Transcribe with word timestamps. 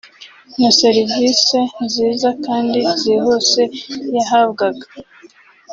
na 0.59 0.69
serivise 0.79 1.57
nziza 1.85 2.29
kandi 2.45 2.79
zihuse 2.99 3.61
yahabwaga 4.15 4.85